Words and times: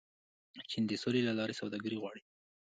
چین 0.71 0.83
د 0.87 0.91
سولې 1.03 1.21
له 1.27 1.33
لارې 1.39 1.59
سوداګري 1.61 1.97
غواړي. 2.01 2.21